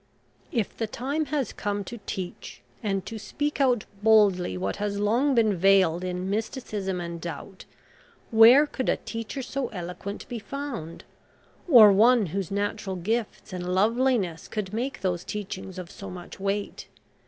[0.51, 5.35] If the time has come to teach, and to speak out boldly what has long
[5.35, 7.65] been veiled in mysticism and doubt,
[8.31, 11.03] where could a teacher so eloquent be found,
[11.69, 16.87] or one whose natural gifts and loveliness could make those teachings of so much weight?